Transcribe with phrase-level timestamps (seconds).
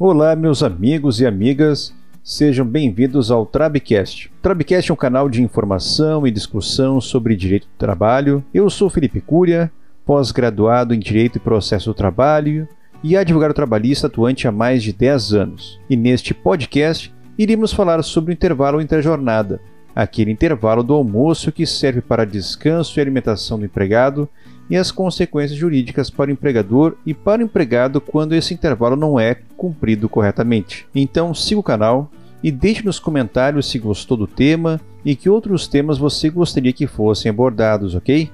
[0.00, 4.30] Olá, meus amigos e amigas, sejam bem-vindos ao Trabcast.
[4.40, 8.44] Trabcast é um canal de informação e discussão sobre direito do trabalho.
[8.54, 9.72] Eu sou Felipe Cúria,
[10.06, 12.68] pós-graduado em Direito e Processo do Trabalho
[13.02, 15.80] e advogado trabalhista atuante há mais de 10 anos.
[15.90, 19.60] E neste podcast iremos falar sobre o intervalo entre a jornada,
[19.96, 24.28] aquele intervalo do almoço que serve para descanso e alimentação do empregado
[24.70, 29.18] e as consequências jurídicas para o empregador e para o empregado quando esse intervalo não
[29.18, 30.86] é cumprido corretamente.
[30.94, 32.10] Então siga o canal
[32.42, 36.86] e deixe nos comentários se gostou do tema e que outros temas você gostaria que
[36.86, 38.30] fossem abordados, ok?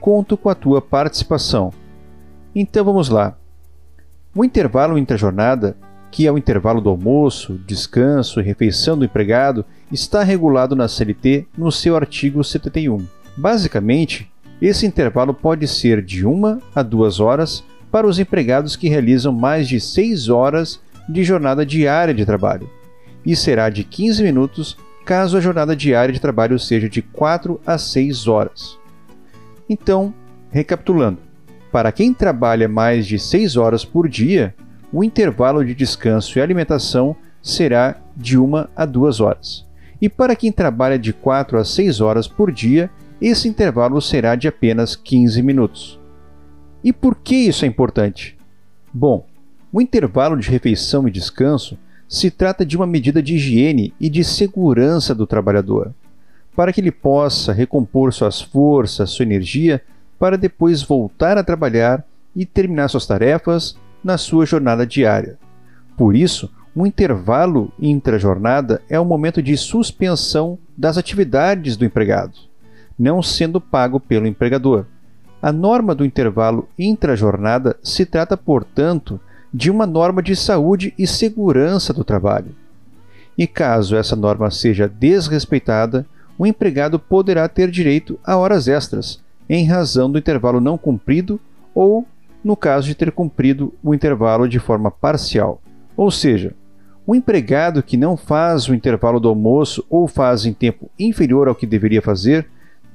[0.00, 1.72] Conto com a tua participação.
[2.54, 3.36] Então vamos lá.
[4.34, 5.76] O intervalo entre a jornada,
[6.10, 11.46] que é o intervalo do almoço, descanso e refeição do empregado, está regulado na CLT
[11.56, 13.06] no seu artigo 71.
[13.36, 19.32] Basicamente, esse intervalo pode ser de 1 a 2 horas para os empregados que realizam
[19.32, 22.68] mais de 6 horas de jornada diária de trabalho,
[23.24, 27.78] e será de 15 minutos caso a jornada diária de trabalho seja de 4 a
[27.78, 28.78] 6 horas.
[29.68, 30.12] Então,
[30.50, 31.18] recapitulando,
[31.70, 34.54] para quem trabalha mais de 6 horas por dia,
[34.92, 39.66] o intervalo de descanso e alimentação será de 1 a 2 horas.
[40.00, 44.46] E para quem trabalha de 4 a 6 horas por dia, esse intervalo será de
[44.46, 45.98] apenas 15 minutos.
[46.84, 48.36] E por que isso é importante?
[48.92, 49.26] Bom,
[49.72, 51.78] o intervalo de refeição e descanso
[52.08, 55.92] se trata de uma medida de higiene e de segurança do trabalhador,
[56.54, 59.82] para que ele possa recompor suas forças, sua energia,
[60.18, 65.38] para depois voltar a trabalhar e terminar suas tarefas na sua jornada diária.
[65.96, 72.38] Por isso, um intervalo intra-jornada é um momento de suspensão das atividades do empregado
[72.98, 74.86] não sendo pago pelo empregador.
[75.40, 79.20] A norma do intervalo intra-jornada se trata, portanto,
[79.52, 82.54] de uma norma de saúde e segurança do trabalho.
[83.38, 86.06] E caso essa norma seja desrespeitada,
[86.38, 91.38] o empregado poderá ter direito a horas extras, em razão do intervalo não cumprido
[91.74, 92.06] ou
[92.42, 95.60] no caso de ter cumprido o intervalo de forma parcial.
[95.96, 96.54] Ou seja,
[97.06, 101.54] o empregado que não faz o intervalo do almoço ou faz em tempo inferior ao
[101.54, 102.46] que deveria fazer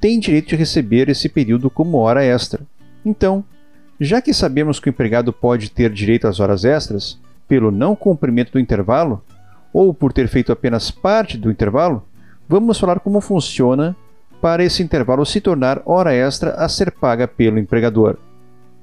[0.01, 2.61] tem direito de receber esse período como hora extra.
[3.05, 3.45] Então,
[3.99, 8.51] já que sabemos que o empregado pode ter direito às horas extras pelo não cumprimento
[8.51, 9.23] do intervalo,
[9.71, 12.03] ou por ter feito apenas parte do intervalo,
[12.49, 13.95] vamos falar como funciona
[14.41, 18.17] para esse intervalo se tornar hora extra a ser paga pelo empregador.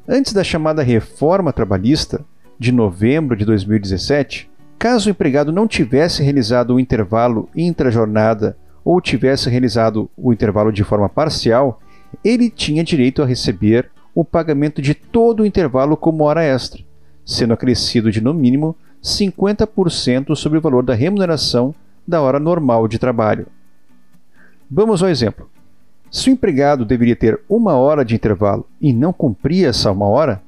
[0.09, 2.25] Antes da chamada reforma trabalhista
[2.59, 8.57] de novembro de 2017, caso o empregado não tivesse realizado o intervalo intra-jornada
[8.89, 11.79] ou tivesse realizado o intervalo de forma parcial,
[12.25, 16.83] ele tinha direito a receber o pagamento de todo o intervalo como hora extra,
[17.23, 21.75] sendo acrescido de no mínimo 50% sobre o valor da remuneração
[22.07, 23.49] da hora normal de trabalho.
[24.71, 25.51] Vamos ao exemplo.
[26.11, 30.41] Se o empregado deveria ter uma hora de intervalo e não cumpria essa uma hora,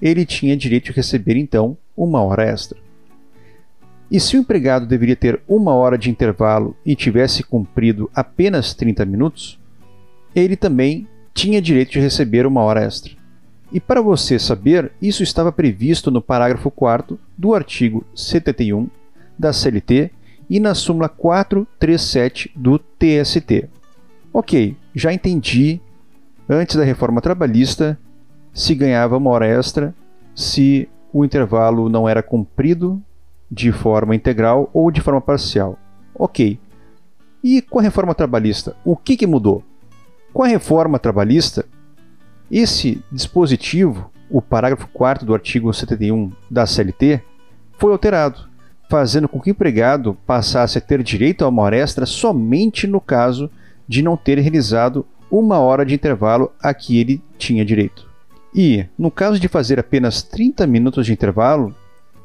[0.00, 2.85] ele tinha direito de receber então uma hora extra.
[4.10, 9.04] E se o empregado deveria ter uma hora de intervalo e tivesse cumprido apenas 30
[9.04, 9.58] minutos,
[10.34, 13.12] ele também tinha direito de receber uma hora extra.
[13.72, 18.88] E para você saber, isso estava previsto no parágrafo 4 do artigo 71
[19.38, 20.10] da CLT
[20.48, 23.68] e na súmula 437 do TST.
[24.32, 25.80] Ok, já entendi
[26.48, 27.98] antes da reforma trabalhista
[28.54, 29.94] se ganhava uma hora extra
[30.34, 33.02] se o intervalo não era cumprido
[33.50, 35.78] de forma integral ou de forma parcial.
[36.14, 36.58] Ok.
[37.42, 39.62] E com a reforma trabalhista, o que, que mudou?
[40.32, 41.64] Com a reforma trabalhista,
[42.50, 47.22] esse dispositivo, o parágrafo 4 do artigo 71 da CLT,
[47.78, 48.48] foi alterado,
[48.88, 53.00] fazendo com que o empregado passasse a ter direito a uma hora extra somente no
[53.00, 53.50] caso
[53.86, 58.08] de não ter realizado uma hora de intervalo a que ele tinha direito.
[58.54, 61.74] E, no caso de fazer apenas 30 minutos de intervalo,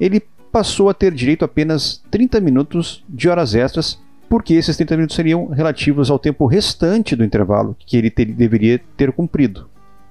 [0.00, 0.20] ele
[0.52, 5.16] passou a ter direito a apenas 30 minutos de horas extras, porque esses 30 minutos
[5.16, 9.68] seriam relativos ao tempo restante do intervalo que ele ter, deveria ter cumprido.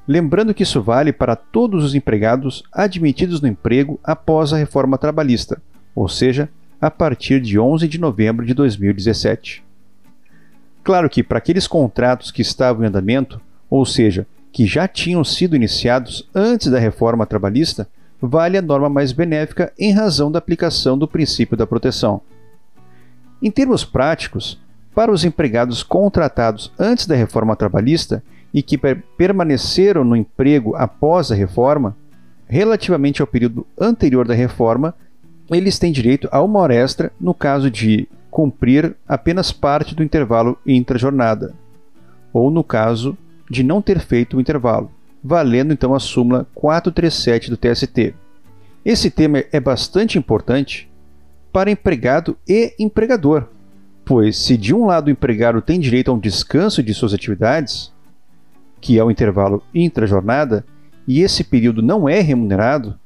[0.07, 5.61] Lembrando que isso vale para todos os empregados admitidos no emprego após a reforma trabalhista,
[5.95, 6.49] ou seja,
[6.81, 9.63] a partir de 11 de novembro de 2017.
[10.83, 13.39] Claro que para aqueles contratos que estavam em andamento,
[13.69, 17.87] ou seja, que já tinham sido iniciados antes da reforma trabalhista,
[18.21, 22.21] vale a norma mais benéfica em razão da aplicação do princípio da proteção.
[23.41, 24.59] Em termos práticos,
[24.93, 28.23] para os empregados contratados antes da reforma trabalhista
[28.53, 28.77] e que
[29.17, 31.95] permaneceram no emprego após a reforma,
[32.47, 34.93] relativamente ao período anterior da reforma,
[35.49, 40.57] eles têm direito a uma hora extra no caso de cumprir apenas parte do intervalo
[40.65, 41.53] intra-jornada,
[42.31, 43.17] ou no caso
[43.49, 44.91] de não ter feito o intervalo,
[45.23, 48.15] valendo então a súmula 437 do TST.
[48.83, 50.89] Esse tema é bastante importante
[51.51, 53.47] para empregado e empregador,
[54.05, 57.91] pois se de um lado o empregado tem direito a um descanso de suas atividades,
[58.79, 60.65] que é o intervalo intra-jornada,
[61.07, 62.97] e esse período não é remunerado,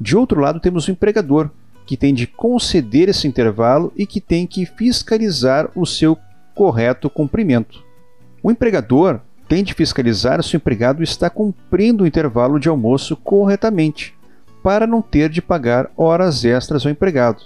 [0.00, 1.50] de outro lado temos o empregador,
[1.86, 6.16] que tem de conceder esse intervalo e que tem que fiscalizar o seu
[6.54, 7.84] correto cumprimento.
[8.42, 9.20] O empregador
[9.50, 14.14] tem de fiscalizar se o empregado está cumprindo o intervalo de almoço corretamente,
[14.62, 17.42] para não ter de pagar horas extras ao empregado,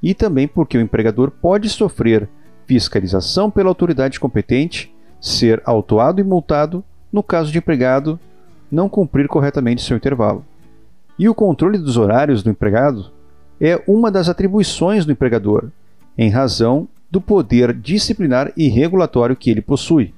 [0.00, 2.28] e também porque o empregador pode sofrer
[2.68, 8.16] fiscalização pela autoridade competente, ser autuado e multado no caso de empregado
[8.70, 10.44] não cumprir corretamente seu intervalo.
[11.18, 13.10] E o controle dos horários do empregado
[13.60, 15.68] é uma das atribuições do empregador,
[16.16, 20.14] em razão do poder disciplinar e regulatório que ele possui,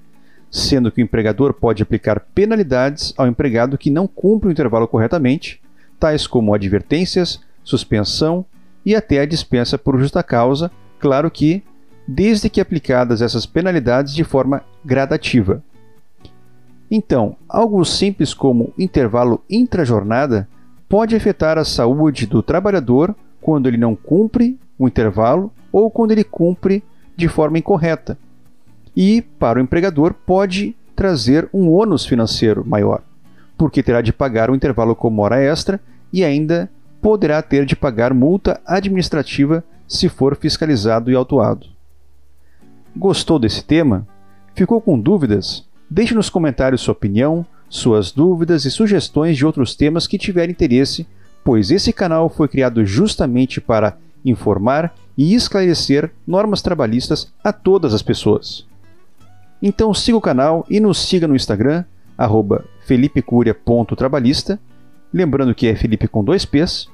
[0.52, 5.62] sendo que o empregador pode aplicar penalidades ao empregado que não cumpre o intervalo corretamente,
[5.98, 8.44] tais como advertências, suspensão
[8.84, 10.70] e até a dispensa por justa causa,
[11.00, 11.62] claro que
[12.06, 15.62] desde que aplicadas essas penalidades de forma gradativa.
[16.90, 20.46] Então, algo simples como intervalo intrajornada
[20.86, 26.24] pode afetar a saúde do trabalhador quando ele não cumpre o intervalo ou quando ele
[26.24, 26.84] cumpre
[27.16, 28.18] de forma incorreta.
[28.96, 33.02] E, para o empregador, pode trazer um ônus financeiro maior,
[33.56, 35.80] porque terá de pagar o intervalo como hora extra
[36.12, 41.66] e ainda poderá ter de pagar multa administrativa se for fiscalizado e autuado.
[42.94, 44.06] Gostou desse tema?
[44.54, 45.64] Ficou com dúvidas?
[45.90, 51.06] Deixe nos comentários sua opinião, suas dúvidas e sugestões de outros temas que tiver interesse
[51.44, 58.02] pois esse canal foi criado justamente para informar e esclarecer normas trabalhistas a todas as
[58.02, 58.66] pessoas.
[59.62, 61.84] Então siga o canal e nos siga no Instagram,
[62.84, 64.58] felipecuria.trabalhista,
[65.12, 66.88] lembrando que é Felipe com dois P's,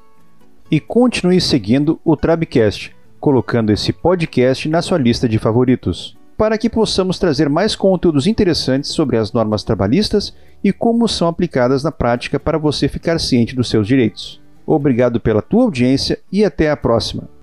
[0.71, 6.69] e continue seguindo o Trabcast, colocando esse podcast na sua lista de favoritos, para que
[6.69, 12.39] possamos trazer mais conteúdos interessantes sobre as normas trabalhistas e como são aplicadas na prática
[12.39, 14.41] para você ficar ciente dos seus direitos.
[14.67, 17.38] Obrigado pela tua audiência e até a próxima.